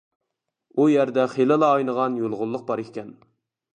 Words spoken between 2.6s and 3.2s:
بار ئىكەن.